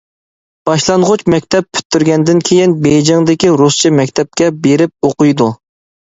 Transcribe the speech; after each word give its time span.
باشلانغۇچ 0.67 1.23
مەكتەپ 1.33 1.67
پۈتتۈرگەندىن 1.77 2.41
كېيىن، 2.49 2.73
بېيجىڭدىكى 2.85 3.51
رۇسچە 3.63 3.91
مەكتەپكە 3.99 4.49
بېرىپ 4.63 5.09
ئوقۇيدۇ. 5.09 5.49